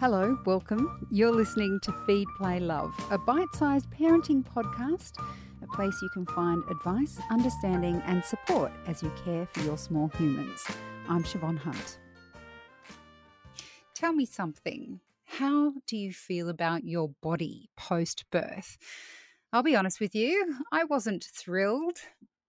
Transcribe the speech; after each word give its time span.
Hello, 0.00 0.38
welcome. 0.46 1.06
You're 1.10 1.30
listening 1.30 1.78
to 1.82 1.92
Feed, 2.06 2.26
Play, 2.38 2.58
Love, 2.58 2.94
a 3.10 3.18
bite 3.18 3.54
sized 3.54 3.86
parenting 3.90 4.42
podcast, 4.42 5.22
a 5.62 5.66
place 5.76 6.00
you 6.00 6.08
can 6.08 6.24
find 6.24 6.64
advice, 6.70 7.20
understanding, 7.30 8.00
and 8.06 8.24
support 8.24 8.72
as 8.86 9.02
you 9.02 9.12
care 9.26 9.46
for 9.52 9.60
your 9.60 9.76
small 9.76 10.08
humans. 10.16 10.64
I'm 11.06 11.22
Siobhan 11.22 11.58
Hunt. 11.58 11.98
Tell 13.94 14.14
me 14.14 14.24
something. 14.24 15.00
How 15.26 15.74
do 15.86 15.98
you 15.98 16.14
feel 16.14 16.48
about 16.48 16.84
your 16.84 17.10
body 17.20 17.68
post 17.76 18.24
birth? 18.30 18.78
I'll 19.52 19.62
be 19.62 19.76
honest 19.76 20.00
with 20.00 20.14
you, 20.14 20.56
I 20.72 20.84
wasn't 20.84 21.24
thrilled. 21.24 21.98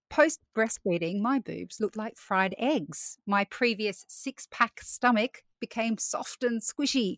Post 0.10 0.40
breastfeeding, 0.56 1.20
my 1.20 1.40
boobs 1.40 1.82
looked 1.82 1.98
like 1.98 2.16
fried 2.16 2.56
eggs. 2.58 3.18
My 3.26 3.44
previous 3.44 4.06
six 4.08 4.48
pack 4.50 4.80
stomach 4.82 5.44
became 5.62 5.98
soft 5.98 6.44
and 6.44 6.62
squishy. 6.62 7.18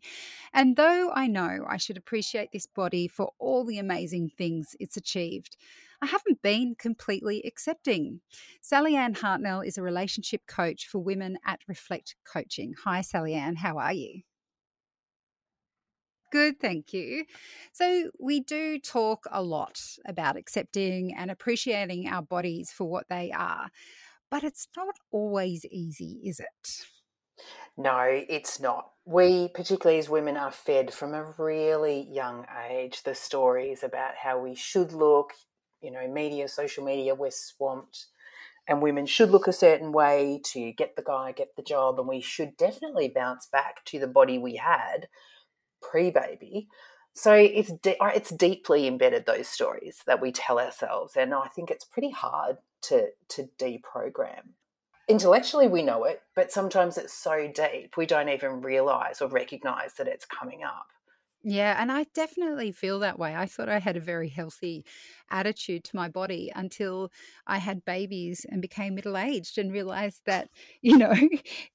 And 0.53 0.75
though 0.75 1.11
I 1.15 1.25
know 1.25 1.65
I 1.67 1.77
should 1.77 1.97
appreciate 1.97 2.51
this 2.51 2.67
body 2.67 3.07
for 3.07 3.31
all 3.39 3.65
the 3.65 3.79
amazing 3.79 4.29
things 4.37 4.75
it's 4.79 4.97
achieved, 4.97 5.57
I 6.03 6.05
haven't 6.07 6.41
been 6.41 6.75
completely 6.75 7.41
accepting. 7.45 8.19
Sallyanne 8.61 9.17
Hartnell 9.17 9.65
is 9.65 9.77
a 9.77 9.81
relationship 9.81 10.41
coach 10.47 10.85
for 10.85 10.99
women 10.99 11.37
at 11.45 11.61
Reflect 11.67 12.15
Coaching. 12.25 12.75
Hi, 12.83 12.99
Sallyanne, 12.99 13.55
how 13.57 13.77
are 13.77 13.93
you? 13.93 14.21
Good, 16.33 16.59
thank 16.59 16.93
you. 16.93 17.25
So, 17.73 18.09
we 18.19 18.39
do 18.41 18.79
talk 18.79 19.27
a 19.31 19.43
lot 19.43 19.79
about 20.05 20.35
accepting 20.35 21.15
and 21.15 21.29
appreciating 21.29 22.07
our 22.07 22.23
bodies 22.23 22.71
for 22.71 22.85
what 22.85 23.07
they 23.07 23.31
are, 23.31 23.69
but 24.31 24.43
it's 24.43 24.67
not 24.75 24.95
always 25.11 25.63
easy, 25.65 26.19
is 26.25 26.39
it? 26.39 26.85
No, 27.77 28.01
it's 28.07 28.59
not. 28.59 28.91
We, 29.05 29.49
particularly 29.49 29.99
as 29.99 30.09
women, 30.09 30.37
are 30.37 30.51
fed 30.51 30.93
from 30.93 31.13
a 31.13 31.33
really 31.37 32.07
young 32.11 32.45
age 32.69 33.03
the 33.03 33.15
stories 33.15 33.83
about 33.83 34.15
how 34.15 34.39
we 34.39 34.55
should 34.55 34.93
look. 34.93 35.33
You 35.81 35.91
know, 35.91 36.07
media, 36.07 36.47
social 36.47 36.85
media, 36.85 37.15
we're 37.15 37.31
swamped, 37.31 38.05
and 38.67 38.81
women 38.81 39.05
should 39.05 39.31
look 39.31 39.47
a 39.47 39.53
certain 39.53 39.91
way 39.91 40.39
to 40.45 40.71
get 40.73 40.95
the 40.95 41.01
guy, 41.01 41.33
get 41.33 41.55
the 41.55 41.63
job, 41.63 41.99
and 41.99 42.07
we 42.07 42.21
should 42.21 42.55
definitely 42.57 43.09
bounce 43.09 43.47
back 43.47 43.83
to 43.85 43.99
the 43.99 44.07
body 44.07 44.37
we 44.37 44.55
had 44.55 45.09
pre 45.81 46.11
baby. 46.11 46.69
So 47.13 47.33
it's 47.33 47.71
de- 47.71 47.97
it's 48.01 48.31
deeply 48.31 48.87
embedded 48.87 49.25
those 49.25 49.47
stories 49.47 50.01
that 50.07 50.21
we 50.21 50.31
tell 50.31 50.59
ourselves, 50.59 51.15
and 51.17 51.33
I 51.33 51.47
think 51.47 51.71
it's 51.71 51.85
pretty 51.85 52.11
hard 52.11 52.57
to 52.83 53.09
to 53.29 53.49
deprogram 53.59 54.53
intellectually 55.07 55.67
we 55.67 55.83
know 55.83 56.03
it, 56.05 56.21
but 56.35 56.51
sometimes 56.51 56.97
it's 56.97 57.13
so 57.13 57.47
deep 57.47 57.97
we 57.97 58.05
don't 58.05 58.29
even 58.29 58.61
realize 58.61 59.21
or 59.21 59.27
recognize 59.29 59.95
that 59.95 60.07
it's 60.07 60.25
coming 60.25 60.63
up. 60.63 60.87
Yeah, 61.45 61.75
and 61.77 61.91
I 61.91 62.05
definitely 62.13 62.71
feel 62.71 62.99
that 62.99 63.19
way. 63.19 63.35
I 63.35 63.47
thought 63.47 63.67
I 63.67 63.79
had 63.79 63.97
a 63.97 64.01
very 64.01 64.29
healthy 64.29 64.85
attitude 65.29 65.83
to 65.85 65.95
my 65.95 66.07
body 66.07 66.49
until 66.55 67.11
I 67.45 67.57
had 67.57 67.83
babies 67.83 68.45
and 68.47 68.61
became 68.61 68.95
middle 68.95 69.17
aged 69.17 69.57
and 69.57 69.73
realized 69.73 70.21
that, 70.25 70.49
you 70.81 70.97
know, 70.97 71.13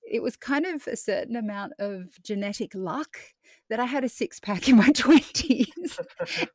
it 0.03 0.23
was 0.23 0.37
kind 0.37 0.65
of 0.65 0.87
a 0.87 0.97
certain 0.97 1.37
amount 1.37 1.75
of 1.79 2.23
genetic 2.23 2.75
luck 2.75 3.19
that 3.69 3.80
I 3.80 3.84
had 3.84 4.05
a 4.05 4.08
six 4.08 4.41
pack 4.41 4.69
in 4.69 4.77
my 4.77 4.88
20s. 4.91 5.98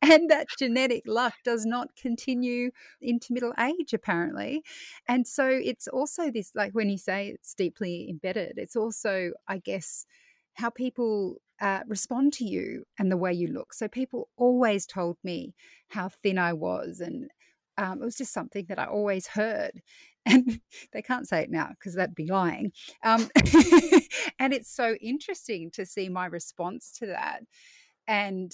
and 0.02 0.30
that 0.30 0.48
genetic 0.58 1.04
luck 1.06 1.34
does 1.44 1.66
not 1.66 1.96
continue 1.96 2.72
into 3.02 3.34
middle 3.34 3.54
age, 3.60 3.94
apparently. 3.94 4.64
And 5.08 5.28
so 5.28 5.48
it's 5.48 5.88
also 5.88 6.32
this 6.32 6.52
like 6.56 6.74
when 6.74 6.90
you 6.90 6.98
say 6.98 7.30
it's 7.30 7.54
deeply 7.54 8.10
embedded, 8.10 8.54
it's 8.58 8.76
also, 8.76 9.32
I 9.48 9.58
guess, 9.60 10.06
how 10.56 10.70
people 10.70 11.42
uh, 11.62 11.82
respond 11.88 12.34
to 12.34 12.46
you 12.46 12.86
and 13.00 13.12
the 13.12 13.18
way 13.18 13.34
you 13.34 13.48
look. 13.48 13.74
So 13.74 13.88
people 13.88 14.30
always 14.38 14.86
told 14.86 15.18
me 15.24 15.56
how 15.90 16.10
thin 16.10 16.38
I 16.38 16.54
was, 16.54 17.00
and 17.00 17.30
um, 17.78 18.02
it 18.02 18.06
was 18.06 18.16
just 18.16 18.34
something 18.34 18.66
that 18.70 18.80
I 18.80 18.86
always 18.86 19.28
heard. 19.28 19.82
And 20.26 20.62
they 20.94 21.02
can't 21.02 21.28
say 21.28 21.42
it 21.42 21.52
now 21.52 21.72
because 21.72 21.96
that'd 21.96 22.16
be 22.16 22.28
lying. 22.28 22.72
Um, 23.04 23.30
and 24.40 24.54
it's 24.54 24.74
so 24.74 24.96
interesting 25.02 25.70
to 25.72 25.86
see 25.86 26.08
my 26.08 26.28
response 26.28 26.94
to 27.00 27.08
that. 27.08 27.42
And 28.08 28.50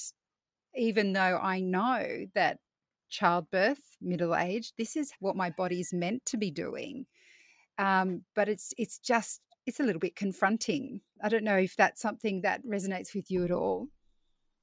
even 0.75 1.13
though 1.13 1.37
I 1.39 1.59
know 1.59 2.25
that 2.33 2.57
childbirth, 3.09 3.97
middle 4.01 4.35
age, 4.35 4.73
this 4.79 4.95
is 4.95 5.11
what 5.19 5.35
my 5.35 5.51
body's 5.51 5.93
meant 5.93 6.25
to 6.25 6.37
be 6.37 6.49
doing. 6.49 7.05
Um, 7.77 8.23
but 8.35 8.49
it's 8.49 8.73
it's 8.79 8.97
just 8.97 9.41
it's 9.67 9.79
a 9.79 9.83
little 9.83 9.99
bit 9.99 10.15
confronting. 10.15 11.01
I 11.23 11.29
don't 11.29 11.43
know 11.43 11.57
if 11.57 11.75
that's 11.75 12.01
something 12.01 12.41
that 12.41 12.65
resonates 12.65 13.13
with 13.13 13.29
you 13.29 13.45
at 13.45 13.51
all. 13.51 13.89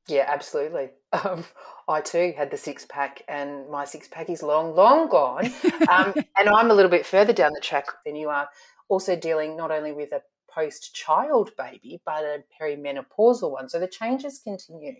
Yeah, 0.08 0.24
absolutely. 0.26 0.90
Um, 1.24 1.46
I 1.88 2.02
too 2.02 2.34
had 2.36 2.50
the 2.50 2.58
six 2.58 2.84
pack, 2.84 3.22
and 3.26 3.70
my 3.70 3.86
six 3.86 4.06
pack 4.06 4.28
is 4.28 4.42
long, 4.42 4.74
long 4.74 5.08
gone. 5.08 5.46
Um, 5.88 6.12
and 6.38 6.48
I'm 6.48 6.70
a 6.70 6.74
little 6.74 6.90
bit 6.90 7.06
further 7.06 7.32
down 7.32 7.52
the 7.54 7.60
track 7.60 7.86
than 8.04 8.16
you 8.16 8.28
are, 8.28 8.50
also 8.90 9.16
dealing 9.16 9.56
not 9.56 9.70
only 9.70 9.92
with 9.92 10.12
a 10.12 10.20
post 10.52 10.94
child 10.94 11.52
baby, 11.56 12.02
but 12.04 12.22
a 12.22 12.44
perimenopausal 12.60 13.50
one. 13.50 13.70
So 13.70 13.80
the 13.80 13.88
changes 13.88 14.40
continue. 14.44 14.96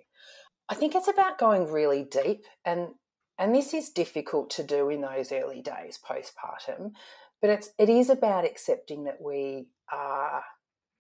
I 0.71 0.75
think 0.75 0.95
it's 0.95 1.09
about 1.09 1.39
going 1.39 1.71
really 1.71 2.05
deep, 2.05 2.45
and 2.65 2.95
and 3.37 3.55
this 3.55 3.75
is 3.75 3.91
difficult 3.91 4.49
to 4.51 4.63
do 4.63 4.89
in 4.89 5.03
those 5.03 5.33
early 5.33 5.61
days 5.61 5.99
postpartum 6.03 6.93
but 7.41 7.51
it's 7.51 7.71
it 7.79 7.89
is 7.89 8.11
about 8.11 8.45
accepting 8.45 9.05
that 9.05 9.21
we 9.21 9.69
are 9.93 10.43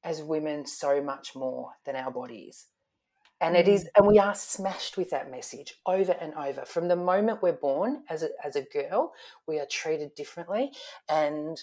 as 0.04 0.22
women 0.22 0.66
so 0.66 1.02
much 1.02 1.34
more 1.34 1.72
than 1.84 1.96
our 1.96 2.10
bodies 2.10 2.66
and 3.40 3.56
it 3.56 3.68
is 3.68 3.84
mm. 3.84 3.88
and 3.96 4.06
we 4.06 4.18
are 4.18 4.34
smashed 4.34 4.96
with 4.96 5.10
that 5.10 5.30
message 5.30 5.74
over 5.86 6.12
and 6.12 6.34
over. 6.34 6.64
From 6.64 6.88
the 6.88 6.96
moment 6.96 7.42
we're 7.42 7.52
born 7.52 8.02
as 8.08 8.22
a, 8.22 8.28
as 8.44 8.56
a 8.56 8.62
girl 8.62 9.12
we 9.46 9.58
are 9.58 9.66
treated 9.70 10.14
differently 10.14 10.72
and 11.08 11.60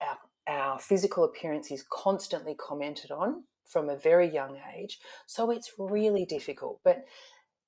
our, 0.00 0.18
our 0.46 0.78
physical 0.78 1.24
appearance 1.24 1.70
is 1.70 1.84
constantly 1.90 2.54
commented 2.54 3.10
on 3.10 3.44
from 3.64 3.88
a 3.88 3.96
very 3.96 4.32
young 4.32 4.58
age. 4.76 5.00
So 5.26 5.50
it's 5.50 5.72
really 5.78 6.24
difficult. 6.24 6.80
But 6.84 7.04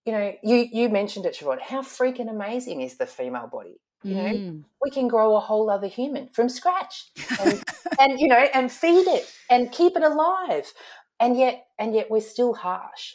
you 0.04 0.12
know 0.12 0.32
you 0.42 0.69
you 0.72 0.88
mentioned 0.88 1.26
it 1.26 1.36
Siobhan 1.36 1.60
how 1.60 1.82
freaking 1.82 2.30
amazing 2.30 2.80
is 2.80 2.97
the 2.97 3.06
female 3.06 3.48
body 3.48 3.78
you 4.03 4.15
know? 4.15 4.32
Mm. 4.32 4.65
we 4.80 4.91
can 4.91 5.09
grow 5.09 5.36
a 5.36 5.41
whole 5.41 5.69
other 5.69 5.88
human 5.88 6.28
from 6.28 6.48
scratch 6.48 7.10
and, 7.41 7.62
and 8.00 8.20
you 8.20 8.28
know 8.28 8.47
and 8.54 8.70
feed 8.70 9.06
it 9.06 9.30
and 9.50 9.72
keep 9.72 9.97
it 9.97 10.03
alive. 10.03 10.72
And 11.20 11.36
yet 11.36 11.66
and 11.78 11.94
yet 11.94 12.10
we're 12.10 12.20
still 12.20 12.54
harsh 12.54 13.15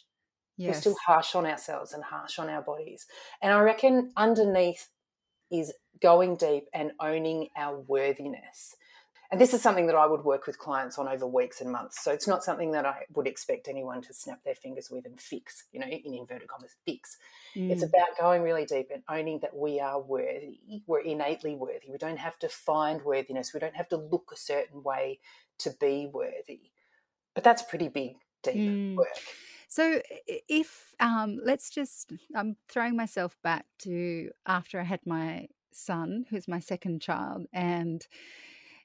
yes. 0.57 0.75
we're 0.75 0.81
still 0.81 0.95
harsh 1.05 1.35
on 1.35 1.45
ourselves 1.45 1.93
and 1.93 2.03
harsh 2.03 2.39
on 2.39 2.49
our 2.49 2.61
bodies 2.61 3.05
and 3.41 3.53
i 3.53 3.59
reckon 3.59 4.11
underneath 4.17 4.89
is 5.51 5.73
going 6.01 6.35
deep 6.35 6.65
and 6.73 6.91
owning 6.99 7.47
our 7.55 7.79
worthiness 7.79 8.75
and 9.33 9.41
this 9.41 9.51
is 9.55 9.63
something 9.63 9.87
that 9.87 9.95
I 9.95 10.05
would 10.05 10.23
work 10.23 10.45
with 10.45 10.59
clients 10.59 10.99
on 10.99 11.07
over 11.07 11.25
weeks 11.25 11.59
and 11.59 11.71
months. 11.71 12.03
So 12.03 12.11
it's 12.11 12.27
not 12.27 12.43
something 12.43 12.69
that 12.73 12.85
I 12.85 12.97
would 13.15 13.25
expect 13.25 13.67
anyone 13.67 13.99
to 14.03 14.13
snap 14.13 14.43
their 14.45 14.53
fingers 14.53 14.91
with 14.91 15.07
and 15.07 15.19
fix, 15.19 15.63
you 15.71 15.79
know, 15.79 15.87
in 15.87 16.13
inverted 16.13 16.47
commas, 16.47 16.75
fix. 16.85 17.17
Mm. 17.55 17.71
It's 17.71 17.81
about 17.81 18.09
going 18.19 18.43
really 18.43 18.65
deep 18.65 18.89
and 18.93 19.01
owning 19.09 19.39
that 19.39 19.55
we 19.55 19.79
are 19.79 19.99
worthy. 19.99 20.59
We're 20.85 21.01
innately 21.01 21.55
worthy. 21.55 21.89
We 21.89 21.97
don't 21.97 22.19
have 22.19 22.37
to 22.39 22.47
find 22.47 23.01
worthiness. 23.01 23.55
We 23.55 23.59
don't 23.59 23.75
have 23.75 23.89
to 23.89 23.97
look 23.97 24.29
a 24.31 24.37
certain 24.37 24.83
way 24.83 25.19
to 25.57 25.71
be 25.81 26.07
worthy. 26.13 26.69
But 27.33 27.43
that's 27.43 27.63
pretty 27.63 27.87
big, 27.87 28.17
deep 28.43 28.53
mm. 28.53 28.95
work. 28.97 29.07
So, 29.73 29.99
if 30.27 30.93
um, 30.99 31.39
let's 31.43 31.71
just, 31.71 32.13
I'm 32.35 32.57
throwing 32.69 32.95
myself 32.95 33.35
back 33.43 33.65
to 33.79 34.29
after 34.45 34.79
I 34.79 34.83
had 34.83 34.99
my 35.03 35.47
son, 35.71 36.27
who's 36.29 36.47
my 36.47 36.59
second 36.59 37.01
child, 37.01 37.47
and 37.51 38.05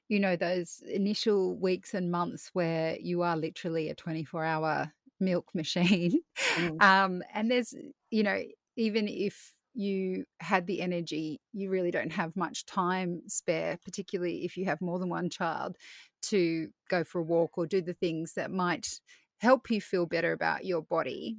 you 0.07 0.19
know, 0.19 0.35
those 0.35 0.81
initial 0.91 1.55
weeks 1.59 1.93
and 1.93 2.09
months 2.09 2.49
where 2.53 2.97
you 2.99 3.21
are 3.21 3.37
literally 3.37 3.89
a 3.89 3.93
24 3.93 4.43
hour 4.43 4.91
milk 5.19 5.45
machine. 5.53 6.21
Mm. 6.55 6.81
Um, 6.81 7.23
and 7.35 7.51
there's, 7.51 7.75
you 8.09 8.23
know, 8.23 8.41
even 8.75 9.07
if 9.07 9.53
you 9.75 10.25
had 10.39 10.65
the 10.65 10.81
energy, 10.81 11.39
you 11.53 11.69
really 11.69 11.91
don't 11.91 12.13
have 12.13 12.35
much 12.35 12.65
time 12.65 13.21
spare, 13.27 13.77
particularly 13.85 14.43
if 14.43 14.57
you 14.57 14.65
have 14.65 14.81
more 14.81 14.97
than 14.97 15.09
one 15.09 15.29
child, 15.29 15.77
to 16.23 16.69
go 16.89 17.03
for 17.03 17.19
a 17.19 17.23
walk 17.23 17.59
or 17.59 17.67
do 17.67 17.79
the 17.79 17.93
things 17.93 18.33
that 18.33 18.49
might 18.49 18.99
help 19.39 19.69
you 19.71 19.81
feel 19.81 20.05
better 20.05 20.31
about 20.31 20.65
your 20.65 20.81
body. 20.81 21.37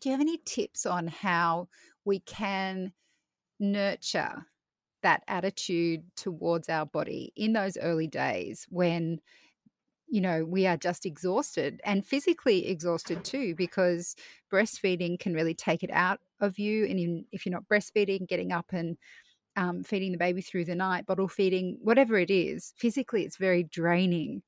Do 0.00 0.08
you 0.08 0.12
have 0.12 0.20
any 0.20 0.38
tips 0.44 0.86
on 0.86 1.08
how 1.08 1.68
we 2.04 2.20
can 2.20 2.92
nurture 3.58 4.46
that 5.02 5.22
attitude 5.28 6.02
towards 6.16 6.68
our 6.68 6.86
body 6.86 7.32
in 7.36 7.52
those 7.52 7.76
early 7.76 8.06
days 8.08 8.66
when 8.70 9.20
you 10.08 10.20
know 10.20 10.44
we 10.44 10.66
are 10.66 10.76
just 10.76 11.06
exhausted 11.06 11.80
and 11.84 12.04
physically 12.04 12.68
exhausted 12.68 13.24
too 13.24 13.54
because 13.56 14.14
breastfeeding 14.52 15.18
can 15.18 15.34
really 15.34 15.54
take 15.54 15.82
it 15.82 15.90
out 15.92 16.20
of 16.40 16.58
you 16.58 16.84
and 16.86 16.98
in, 16.98 17.24
if 17.32 17.44
you're 17.44 17.52
not 17.52 17.68
breastfeeding 17.68 18.26
getting 18.26 18.52
up 18.52 18.66
and 18.72 18.96
um, 19.56 19.82
feeding 19.82 20.12
the 20.12 20.18
baby 20.18 20.42
through 20.42 20.64
the 20.64 20.74
night 20.74 21.06
bottle 21.06 21.28
feeding 21.28 21.78
whatever 21.80 22.18
it 22.18 22.30
is 22.30 22.72
physically 22.76 23.24
it's 23.24 23.36
very 23.36 23.62
draining 23.62 24.42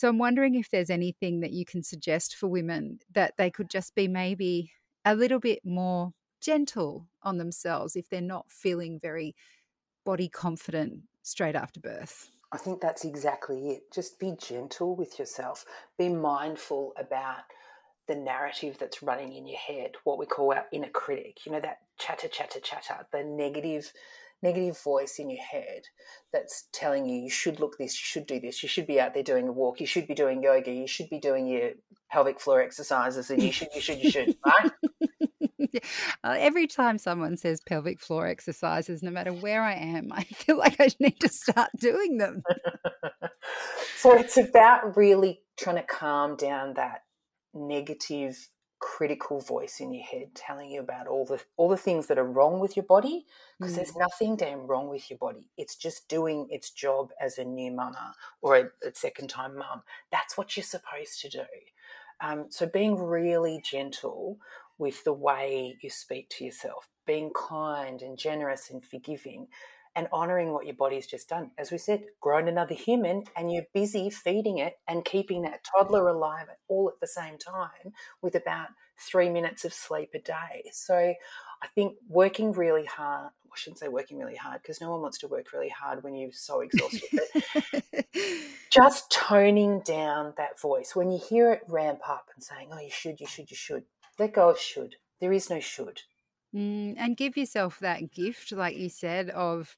So 0.00 0.08
I'm 0.08 0.16
wondering 0.16 0.54
if 0.54 0.70
there's 0.70 0.88
anything 0.88 1.40
that 1.40 1.50
you 1.50 1.66
can 1.66 1.82
suggest 1.82 2.34
for 2.34 2.46
women 2.46 3.00
that 3.12 3.34
they 3.36 3.50
could 3.50 3.68
just 3.68 3.94
be 3.94 4.08
maybe 4.08 4.72
a 5.04 5.14
little 5.14 5.40
bit 5.40 5.58
more 5.62 6.12
gentle 6.40 7.10
on 7.22 7.36
themselves 7.36 7.96
if 7.96 8.08
they're 8.08 8.22
not 8.22 8.50
feeling 8.50 8.98
very 8.98 9.34
body 10.06 10.30
confident 10.30 11.02
straight 11.20 11.54
after 11.54 11.80
birth. 11.80 12.30
I 12.50 12.56
think 12.56 12.80
that's 12.80 13.04
exactly 13.04 13.72
it. 13.72 13.92
Just 13.92 14.18
be 14.18 14.32
gentle 14.38 14.96
with 14.96 15.18
yourself. 15.18 15.66
Be 15.98 16.08
mindful 16.08 16.94
about 16.98 17.42
the 18.08 18.14
narrative 18.14 18.78
that's 18.78 19.02
running 19.02 19.34
in 19.34 19.46
your 19.46 19.58
head, 19.58 19.96
what 20.04 20.18
we 20.18 20.24
call 20.24 20.54
our 20.54 20.64
inner 20.72 20.88
critic. 20.88 21.44
You 21.44 21.52
know, 21.52 21.60
that 21.60 21.80
chatter, 21.98 22.28
chatter, 22.28 22.60
chatter, 22.60 23.06
the 23.12 23.22
negative 23.22 23.92
negative 24.42 24.78
voice 24.82 25.18
in 25.18 25.30
your 25.30 25.42
head 25.42 25.82
that's 26.32 26.68
telling 26.72 27.06
you 27.06 27.20
you 27.20 27.30
should 27.30 27.60
look 27.60 27.76
this, 27.78 27.94
you 27.94 28.04
should 28.04 28.26
do 28.26 28.40
this, 28.40 28.62
you 28.62 28.68
should 28.68 28.86
be 28.86 29.00
out 29.00 29.14
there 29.14 29.22
doing 29.22 29.48
a 29.48 29.52
walk, 29.52 29.80
you 29.80 29.86
should 29.86 30.06
be 30.06 30.14
doing 30.14 30.42
yoga, 30.42 30.72
you 30.72 30.86
should 30.86 31.10
be 31.10 31.18
doing 31.18 31.46
your 31.46 31.70
pelvic 32.10 32.40
floor 32.40 32.60
exercises, 32.60 33.30
and 33.30 33.42
you 33.42 33.52
should, 33.52 33.68
you 33.74 33.80
should, 33.80 33.98
you 34.02 34.10
should, 34.10 34.36
right? 34.46 34.70
Uh, 36.22 36.36
every 36.38 36.66
time 36.66 36.98
someone 36.98 37.36
says 37.36 37.60
pelvic 37.66 38.00
floor 38.00 38.26
exercises, 38.26 39.02
no 39.02 39.10
matter 39.10 39.32
where 39.32 39.62
I 39.62 39.74
am, 39.74 40.12
I 40.12 40.22
feel 40.34 40.58
like 40.58 40.76
I 40.80 40.88
need 40.98 41.20
to 41.20 41.28
start 41.28 41.70
doing 41.78 42.18
them. 42.18 42.42
so 43.96 44.16
it's 44.16 44.36
about 44.36 44.96
really 44.96 45.40
trying 45.58 45.76
to 45.76 45.82
calm 45.82 46.36
down 46.36 46.74
that 46.74 47.02
negative 47.54 48.48
critical 48.80 49.40
voice 49.40 49.78
in 49.78 49.92
your 49.92 50.02
head 50.02 50.34
telling 50.34 50.70
you 50.70 50.80
about 50.80 51.06
all 51.06 51.24
the 51.24 51.40
all 51.56 51.68
the 51.68 51.76
things 51.76 52.06
that 52.06 52.18
are 52.18 52.24
wrong 52.24 52.60
with 52.60 52.76
your 52.76 52.84
body 52.84 53.26
because 53.58 53.74
mm. 53.74 53.76
there's 53.76 53.94
nothing 53.94 54.36
damn 54.36 54.66
wrong 54.66 54.88
with 54.88 55.10
your 55.10 55.18
body. 55.18 55.50
It's 55.56 55.76
just 55.76 56.08
doing 56.08 56.48
its 56.50 56.70
job 56.70 57.10
as 57.20 57.38
a 57.38 57.44
new 57.44 57.70
mama 57.70 58.14
or 58.40 58.56
a, 58.56 58.64
a 58.86 58.94
second 58.94 59.28
time 59.28 59.56
mum. 59.56 59.82
That's 60.10 60.36
what 60.36 60.56
you're 60.56 60.64
supposed 60.64 61.20
to 61.20 61.28
do. 61.28 61.44
Um, 62.22 62.46
so 62.48 62.66
being 62.66 62.96
really 62.96 63.62
gentle 63.64 64.38
with 64.78 65.04
the 65.04 65.12
way 65.12 65.76
you 65.82 65.90
speak 65.90 66.30
to 66.30 66.44
yourself 66.44 66.88
being 67.10 67.32
kind 67.32 68.02
and 68.02 68.16
generous 68.16 68.70
and 68.70 68.84
forgiving 68.84 69.48
and 69.96 70.08
honoring 70.12 70.52
what 70.52 70.66
your 70.66 70.74
body's 70.74 71.06
just 71.06 71.28
done. 71.28 71.50
As 71.58 71.70
we 71.70 71.78
said, 71.78 72.04
grown 72.20 72.48
another 72.48 72.74
human 72.74 73.24
and 73.36 73.52
you're 73.52 73.66
busy 73.74 74.10
feeding 74.10 74.58
it 74.58 74.74
and 74.86 75.04
keeping 75.04 75.42
that 75.42 75.64
toddler 75.64 76.08
alive 76.08 76.46
all 76.68 76.88
at 76.88 77.00
the 77.00 77.06
same 77.06 77.38
time 77.38 77.92
with 78.22 78.34
about 78.34 78.68
three 78.98 79.28
minutes 79.28 79.64
of 79.64 79.72
sleep 79.72 80.10
a 80.14 80.18
day. 80.18 80.70
So 80.72 81.14
I 81.62 81.66
think 81.74 81.94
working 82.08 82.52
really 82.52 82.84
hard, 82.84 83.30
I 83.52 83.56
shouldn't 83.56 83.80
say 83.80 83.88
working 83.88 84.18
really 84.18 84.36
hard 84.36 84.62
because 84.62 84.80
no 84.80 84.90
one 84.90 85.02
wants 85.02 85.18
to 85.18 85.28
work 85.28 85.52
really 85.52 85.68
hard 85.68 86.04
when 86.04 86.14
you're 86.14 86.32
so 86.32 86.60
exhausted, 86.60 87.20
but 87.72 88.06
just 88.70 89.10
toning 89.10 89.80
down 89.80 90.34
that 90.36 90.60
voice. 90.60 90.94
When 90.94 91.10
you 91.10 91.18
hear 91.18 91.50
it 91.52 91.62
ramp 91.68 92.00
up 92.08 92.28
and 92.34 92.44
saying, 92.44 92.68
oh, 92.72 92.78
you 92.78 92.90
should, 92.90 93.20
you 93.20 93.26
should, 93.26 93.50
you 93.50 93.56
should, 93.56 93.84
let 94.18 94.34
go 94.34 94.50
of 94.50 94.58
should. 94.58 94.96
There 95.20 95.32
is 95.32 95.50
no 95.50 95.60
should. 95.60 96.02
Mm, 96.54 96.94
and 96.98 97.16
give 97.16 97.36
yourself 97.36 97.78
that 97.78 98.10
gift, 98.12 98.50
like 98.52 98.76
you 98.76 98.88
said, 98.88 99.30
of 99.30 99.76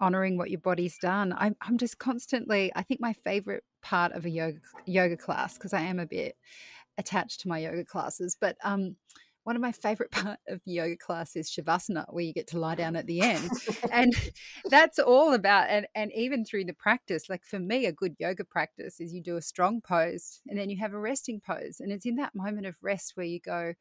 honoring 0.00 0.36
what 0.36 0.50
your 0.50 0.60
body's 0.60 0.98
done. 0.98 1.34
I'm, 1.36 1.56
I'm 1.62 1.78
just 1.78 1.98
constantly, 1.98 2.70
I 2.74 2.82
think 2.82 3.00
my 3.00 3.12
favorite 3.12 3.64
part 3.82 4.12
of 4.12 4.26
a 4.26 4.30
yoga 4.30 4.58
yoga 4.84 5.16
class, 5.16 5.54
because 5.54 5.72
I 5.72 5.80
am 5.80 5.98
a 5.98 6.06
bit 6.06 6.36
attached 6.98 7.40
to 7.40 7.48
my 7.48 7.58
yoga 7.58 7.84
classes, 7.84 8.36
but 8.38 8.56
um, 8.62 8.96
one 9.44 9.56
of 9.56 9.62
my 9.62 9.72
favorite 9.72 10.10
part 10.12 10.38
of 10.48 10.60
yoga 10.64 10.96
class 10.96 11.36
is 11.36 11.50
shavasana 11.50 12.04
where 12.12 12.24
you 12.24 12.32
get 12.32 12.46
to 12.48 12.58
lie 12.58 12.74
down 12.74 12.96
at 12.96 13.06
the 13.06 13.20
end 13.20 13.50
and 13.90 14.14
that's 14.70 14.98
all 14.98 15.32
about 15.32 15.68
and, 15.68 15.86
and 15.94 16.12
even 16.14 16.44
through 16.44 16.64
the 16.64 16.72
practice 16.72 17.28
like 17.28 17.44
for 17.44 17.58
me 17.58 17.86
a 17.86 17.92
good 17.92 18.14
yoga 18.18 18.44
practice 18.44 19.00
is 19.00 19.12
you 19.12 19.22
do 19.22 19.36
a 19.36 19.42
strong 19.42 19.80
pose 19.80 20.40
and 20.48 20.58
then 20.58 20.70
you 20.70 20.76
have 20.76 20.92
a 20.92 21.00
resting 21.00 21.40
pose 21.40 21.80
and 21.80 21.90
it's 21.90 22.06
in 22.06 22.16
that 22.16 22.34
moment 22.34 22.66
of 22.66 22.76
rest 22.82 23.12
where 23.16 23.26
you 23.26 23.40
go 23.40 23.72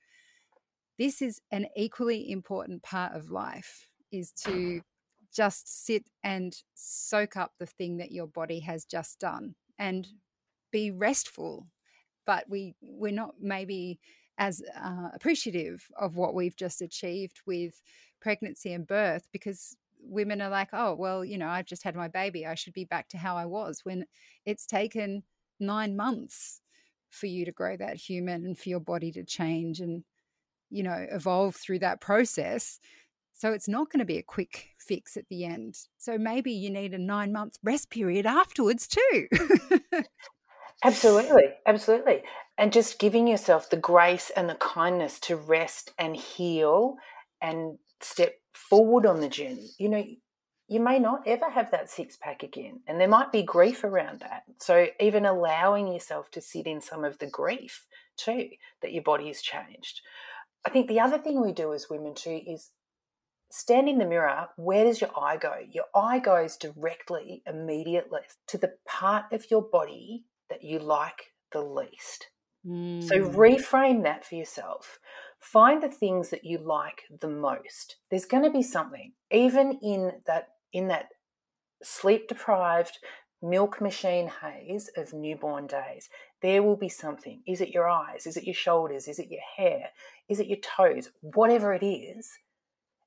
this 1.00 1.22
is 1.22 1.42
an 1.52 1.66
equally 1.78 2.30
important 2.30 2.84
part 2.84 3.16
of 3.16 3.32
life 3.32 3.88
is 4.12 4.32
to 4.34 4.82
just 5.34 5.86
sit 5.86 6.04
and 6.24 6.54
soak 6.76 7.38
up 7.38 7.54
the 7.58 7.66
thing 7.66 7.98
that 7.98 8.12
your 8.12 8.28
body 8.28 8.60
has 8.60 8.84
just 8.84 9.18
done 9.20 9.56
and 9.80 10.08
be 10.72 10.92
restful. 10.92 11.68
But 12.26 12.46
we 12.50 12.76
we're 12.82 13.14
not 13.14 13.36
maybe 13.40 14.00
as 14.38 14.62
uh, 14.78 15.10
appreciative 15.14 15.88
of 15.98 16.18
what 16.18 16.36
we've 16.36 16.56
just 16.56 16.82
achieved 16.82 17.40
with 17.48 17.82
pregnancy 18.22 18.74
and 18.74 18.86
birth 18.86 19.28
because 19.32 19.76
women 20.02 20.42
are 20.42 20.50
like 20.50 20.70
oh 20.72 20.94
well 20.96 21.26
you 21.26 21.38
know 21.38 21.48
i've 21.48 21.66
just 21.66 21.84
had 21.84 21.96
my 21.96 22.08
baby. 22.08 22.46
I 22.46 22.56
should 22.56 22.74
be 22.74 22.86
back 22.86 23.10
to 23.10 23.18
how 23.18 23.36
i 23.36 23.46
was 23.46 23.82
when 23.84 24.06
it's 24.46 24.66
taken 24.66 25.24
9 25.60 25.96
months 25.96 26.62
for 27.10 27.26
you 27.28 27.46
to 27.46 27.52
grow 27.52 27.76
that 27.78 27.98
human 27.98 28.46
and 28.46 28.58
for 28.58 28.70
your 28.70 28.80
body 28.80 29.12
to 29.14 29.24
change 29.24 29.80
and 29.82 30.04
you 30.70 30.84
know, 30.84 31.06
evolve 31.12 31.56
through 31.56 31.80
that 31.80 32.02
process. 32.02 32.80
So 33.34 33.54
it's 33.54 33.68
not 33.68 33.90
going 33.90 34.00
to 34.00 34.06
be 34.06 34.18
a 34.18 34.24
quick 34.24 34.70
fix 34.78 35.16
at 35.16 35.28
the 35.30 35.46
end. 35.46 35.78
So 35.98 36.18
maybe 36.18 36.52
you 36.52 36.70
need 36.70 36.94
a 36.94 36.98
nine 36.98 37.32
month 37.32 37.58
rest 37.64 37.90
period 37.90 38.26
afterwards 38.26 38.88
too. 38.88 39.28
absolutely. 40.84 41.46
Absolutely. 41.66 42.24
And 42.58 42.74
just 42.74 43.00
giving 43.00 43.28
yourself 43.28 43.70
the 43.70 43.78
grace 43.78 44.30
and 44.36 44.50
the 44.50 44.56
kindness 44.56 45.20
to 45.22 45.38
rest 45.38 45.94
and 45.98 46.16
heal 46.16 46.98
and 47.42 47.78
step 48.02 48.36
forward 48.52 49.06
on 49.06 49.22
the 49.22 49.30
journey. 49.30 49.70
You 49.78 49.90
know, 49.90 50.04
you 50.68 50.80
may 50.80 51.00
not 51.00 51.24
ever 51.26 51.50
have 51.50 51.72
that 51.72 51.90
six 51.90 52.16
pack 52.16 52.44
again, 52.44 52.82
and 52.88 53.02
there 53.02 53.08
might 53.08 53.32
be 53.32 53.42
grief 53.42 53.84
around 53.84 54.20
that. 54.20 54.44
So, 54.60 54.88
even 55.00 55.26
allowing 55.26 55.88
yourself 55.88 56.30
to 56.32 56.42
sit 56.42 56.68
in 56.68 56.80
some 56.80 57.04
of 57.04 57.18
the 57.18 57.26
grief 57.26 57.88
too 58.18 58.50
that 58.82 58.94
your 58.94 59.04
body 59.04 59.28
has 59.28 59.42
changed. 59.42 60.02
I 60.66 60.70
think 60.70 60.88
the 60.88 61.00
other 61.00 61.18
thing 61.18 61.42
we 61.42 61.54
do 61.54 61.74
as 61.74 61.90
women 61.90 62.14
too 62.14 62.42
is 62.46 62.72
stand 63.52 63.90
in 63.90 63.98
the 63.98 64.06
mirror. 64.06 64.50
Where 64.58 64.84
does 64.84 65.02
your 65.02 65.12
eye 65.18 65.38
go? 65.38 65.56
Your 65.72 65.86
eye 65.96 66.20
goes 66.20 66.58
directly, 66.58 67.44
immediately 67.46 68.22
to 68.48 68.58
the 68.58 68.74
part 68.88 69.26
of 69.32 69.50
your 69.50 69.62
body 69.62 70.26
that 70.50 70.64
you 70.64 70.80
like 70.80 71.34
the 71.52 71.62
least. 71.62 72.28
Mm. 72.66 73.04
So 73.04 73.16
reframe 73.30 74.04
that 74.04 74.26
for 74.26 74.36
yourself. 74.36 75.00
Find 75.40 75.82
the 75.82 75.90
things 75.90 76.30
that 76.30 76.44
you 76.44 76.58
like 76.58 77.04
the 77.22 77.30
most. 77.30 77.96
There's 78.10 78.26
going 78.26 78.44
to 78.44 78.52
be 78.52 78.64
something, 78.64 79.14
even 79.32 79.80
in 79.82 80.12
that 80.28 80.50
in 80.74 80.90
that 80.90 81.08
sleep 81.82 82.28
deprived 82.28 83.00
milk 83.42 83.82
machine 83.82 84.30
haze 84.42 84.90
of 84.98 85.14
newborn 85.14 85.68
days, 85.68 86.10
there 86.42 86.64
will 86.64 86.76
be 86.76 86.90
something. 86.90 87.42
Is 87.48 87.62
it 87.62 87.70
your 87.70 87.88
eyes? 87.88 88.26
Is 88.26 88.38
it 88.38 88.46
your 88.46 88.56
shoulders? 88.56 89.08
Is 89.08 89.20
it 89.20 89.30
your 89.30 89.42
hair? 89.58 89.90
Is 90.28 90.40
it 90.40 90.48
your 90.48 90.60
toes? 90.60 91.12
Whatever 91.22 91.74
it 91.74 91.84
is, 91.84 92.30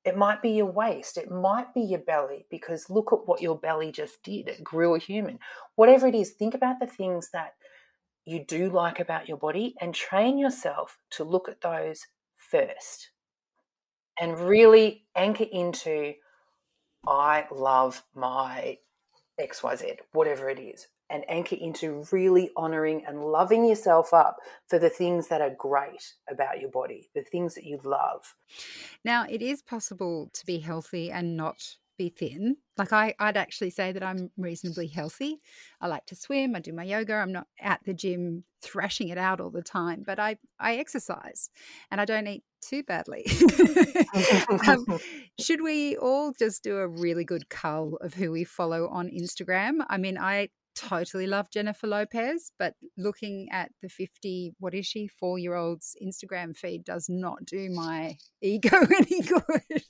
it 0.05 0.17
might 0.17 0.41
be 0.41 0.51
your 0.51 0.71
waist. 0.71 1.17
It 1.17 1.31
might 1.31 1.73
be 1.73 1.81
your 1.81 1.99
belly 1.99 2.45
because 2.49 2.89
look 2.89 3.13
at 3.13 3.25
what 3.25 3.41
your 3.41 3.57
belly 3.57 3.91
just 3.91 4.21
did. 4.23 4.47
It 4.47 4.63
grew 4.63 4.95
a 4.95 4.99
human. 4.99 5.39
Whatever 5.75 6.07
it 6.07 6.15
is, 6.15 6.31
think 6.31 6.53
about 6.53 6.79
the 6.79 6.87
things 6.87 7.29
that 7.31 7.53
you 8.25 8.43
do 8.43 8.69
like 8.69 8.99
about 8.99 9.27
your 9.27 9.37
body 9.37 9.75
and 9.81 9.93
train 9.93 10.37
yourself 10.37 10.97
to 11.11 11.23
look 11.23 11.47
at 11.47 11.61
those 11.61 12.05
first 12.37 13.11
and 14.19 14.39
really 14.39 15.05
anchor 15.15 15.45
into 15.51 16.13
I 17.05 17.45
love 17.51 18.03
my 18.15 18.77
XYZ, 19.39 19.97
whatever 20.11 20.49
it 20.49 20.59
is, 20.59 20.87
and 21.09 21.23
anchor 21.27 21.55
into 21.59 22.05
really 22.11 22.51
honoring 22.55 23.03
and 23.05 23.23
loving 23.23 23.65
yourself 23.65 24.13
up 24.13 24.37
for 24.67 24.79
the 24.79 24.89
things 24.89 25.27
that 25.27 25.41
are 25.41 25.55
great 25.57 26.13
about 26.29 26.59
your 26.59 26.69
body, 26.69 27.09
the 27.15 27.23
things 27.23 27.55
that 27.55 27.65
you 27.65 27.79
love. 27.83 28.35
Now, 29.03 29.25
it 29.29 29.41
is 29.41 29.61
possible 29.61 30.29
to 30.33 30.45
be 30.45 30.59
healthy 30.59 31.11
and 31.11 31.35
not 31.37 31.77
be 32.03 32.09
thin. 32.09 32.57
Like 32.77 32.91
I, 32.91 33.13
I'd 33.19 33.37
actually 33.37 33.69
say 33.69 33.91
that 33.91 34.03
I'm 34.03 34.31
reasonably 34.37 34.87
healthy. 34.87 35.41
I 35.79 35.87
like 35.87 36.05
to 36.07 36.15
swim. 36.15 36.55
I 36.55 36.59
do 36.59 36.73
my 36.73 36.83
yoga. 36.83 37.13
I'm 37.13 37.31
not 37.31 37.47
at 37.59 37.81
the 37.85 37.93
gym 37.93 38.43
thrashing 38.61 39.09
it 39.09 39.17
out 39.17 39.39
all 39.39 39.51
the 39.51 39.61
time, 39.61 40.03
but 40.05 40.19
I, 40.19 40.37
I 40.59 40.75
exercise 40.77 41.49
and 41.91 42.01
I 42.01 42.05
don't 42.05 42.27
eat 42.27 42.43
too 42.61 42.83
badly. 42.83 43.25
um, 44.67 44.99
should 45.39 45.61
we 45.61 45.97
all 45.97 46.33
just 46.37 46.63
do 46.63 46.77
a 46.77 46.87
really 46.87 47.23
good 47.23 47.49
cull 47.49 47.97
of 48.01 48.13
who 48.13 48.31
we 48.31 48.43
follow 48.43 48.87
on 48.87 49.09
Instagram? 49.09 49.85
I 49.89 49.97
mean, 49.97 50.17
I 50.17 50.49
totally 50.75 51.27
love 51.27 51.51
Jennifer 51.51 51.87
Lopez, 51.87 52.51
but 52.57 52.73
looking 52.97 53.47
at 53.51 53.71
the 53.81 53.89
50, 53.89 54.55
what 54.59 54.73
is 54.73 54.85
she, 54.85 55.07
four 55.07 55.37
year 55.37 55.55
old's 55.55 55.95
Instagram 56.03 56.55
feed 56.55 56.83
does 56.83 57.07
not 57.07 57.45
do 57.45 57.69
my 57.69 58.17
ego 58.41 58.77
any 58.97 59.21
good 59.21 59.83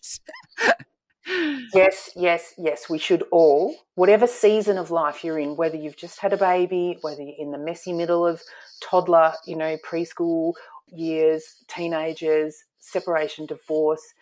yes, 1.74 2.10
yes, 2.16 2.54
yes. 2.58 2.90
We 2.90 2.98
should 2.98 3.24
all, 3.32 3.76
whatever 3.96 4.28
season 4.28 4.78
of 4.78 4.92
life 4.92 5.24
you're 5.24 5.40
in, 5.40 5.56
whether 5.56 5.78
you've 5.78 5.98
just 5.98 6.20
had 6.20 6.34
a 6.34 6.38
baby, 6.38 6.98
whether 7.02 7.22
you're 7.22 7.36
in 7.38 7.52
the 7.52 7.58
messy 7.58 7.94
middle 7.94 8.26
of 8.26 8.42
toddler, 8.82 9.34
you 9.46 9.56
know, 9.56 9.78
preschool 9.78 10.54
years, 10.88 11.64
teenagers, 11.68 12.64
separation, 12.80 13.46
divorce, 13.46 14.14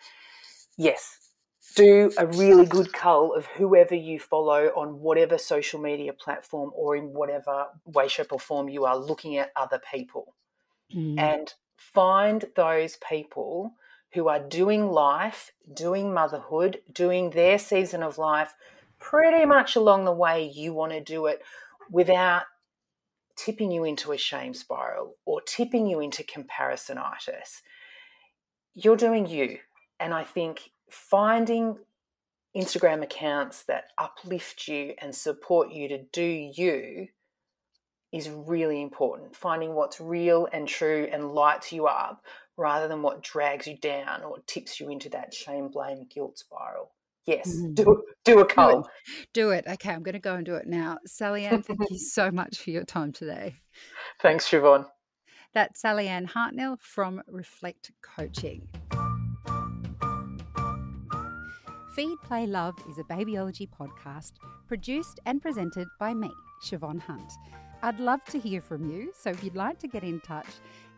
yes, 0.76 1.18
do 1.74 2.10
a 2.18 2.26
really 2.26 2.66
good 2.66 2.92
cull 2.92 3.34
of 3.34 3.46
whoever 3.46 3.94
you 3.94 4.18
follow 4.18 4.66
on 4.76 5.00
whatever 5.00 5.38
social 5.38 5.80
media 5.80 6.12
platform 6.12 6.70
or 6.74 6.96
in 6.96 7.12
whatever 7.12 7.66
way, 7.86 8.08
shape, 8.08 8.32
or 8.32 8.40
form 8.40 8.68
you 8.68 8.84
are 8.84 8.96
looking 8.96 9.38
at 9.38 9.52
other 9.56 9.80
people. 9.90 10.34
Mm. 10.94 11.18
And 11.18 11.54
find 11.76 12.44
those 12.56 12.96
people 13.08 13.72
who 14.14 14.28
are 14.28 14.40
doing 14.40 14.90
life, 14.90 15.52
doing 15.72 16.12
motherhood, 16.12 16.80
doing 16.92 17.30
their 17.30 17.58
season 17.58 18.02
of 18.02 18.18
life 18.18 18.54
pretty 18.98 19.44
much 19.44 19.74
along 19.74 20.04
the 20.04 20.12
way 20.12 20.48
you 20.54 20.72
want 20.72 20.92
to 20.92 21.00
do 21.00 21.26
it 21.26 21.42
without 21.90 22.44
tipping 23.36 23.72
you 23.72 23.84
into 23.84 24.12
a 24.12 24.18
shame 24.18 24.54
spiral 24.54 25.16
or 25.24 25.40
tipping 25.40 25.86
you 25.86 26.00
into 26.00 26.22
comparisonitis. 26.22 27.62
You're 28.74 28.96
doing 28.96 29.26
you. 29.26 29.58
And 29.98 30.14
I 30.14 30.24
think 30.24 30.70
finding 30.90 31.78
Instagram 32.56 33.02
accounts 33.02 33.64
that 33.64 33.86
uplift 33.98 34.68
you 34.68 34.94
and 34.98 35.14
support 35.14 35.72
you 35.72 35.88
to 35.88 35.98
do 36.12 36.22
you 36.22 37.08
is 38.12 38.28
really 38.28 38.82
important. 38.82 39.34
Finding 39.34 39.74
what's 39.74 40.00
real 40.00 40.46
and 40.52 40.68
true 40.68 41.08
and 41.10 41.32
lights 41.32 41.72
you 41.72 41.86
up 41.86 42.22
rather 42.56 42.88
than 42.88 43.02
what 43.02 43.22
drags 43.22 43.66
you 43.66 43.78
down 43.78 44.22
or 44.22 44.38
tips 44.46 44.80
you 44.80 44.90
into 44.90 45.08
that 45.10 45.34
shame, 45.34 45.68
blame, 45.68 46.06
guilt 46.08 46.38
spiral. 46.38 46.92
Yes, 47.26 47.54
mm-hmm. 47.54 47.74
do 47.74 48.02
do 48.24 48.40
a 48.40 48.46
cull. 48.46 48.88
Do 49.32 49.50
it. 49.50 49.64
Okay, 49.68 49.90
I'm 49.90 50.02
going 50.02 50.14
to 50.14 50.18
go 50.18 50.34
and 50.34 50.44
do 50.44 50.56
it 50.56 50.66
now. 50.66 50.98
Sallyanne, 51.06 51.64
thank 51.64 51.78
you 51.90 51.98
so 52.12 52.30
much 52.30 52.58
for 52.58 52.70
your 52.70 52.84
time 52.84 53.12
today. 53.12 53.54
Thanks, 54.20 54.48
Siobhan. 54.48 54.86
That's 55.54 55.82
Sallyanne 55.82 56.30
Hartnell 56.30 56.80
from 56.80 57.22
Reflect 57.28 57.92
Coaching. 58.02 58.66
Feed, 61.94 62.16
Play, 62.24 62.46
Love 62.46 62.74
is 62.88 62.98
a 62.98 63.04
babyology 63.04 63.68
podcast 63.68 64.32
produced 64.66 65.20
and 65.26 65.42
presented 65.42 65.86
by 66.00 66.14
me, 66.14 66.30
Siobhan 66.64 66.98
Hunt. 66.98 67.30
I'd 67.82 68.00
love 68.00 68.24
to 68.26 68.38
hear 68.38 68.62
from 68.62 68.90
you, 68.90 69.12
so 69.14 69.30
if 69.30 69.44
you'd 69.44 69.56
like 69.56 69.78
to 69.80 69.88
get 69.88 70.02
in 70.02 70.20
touch, 70.20 70.46